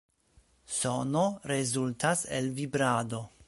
[0.65, 3.21] Sono rezultas el vibrado.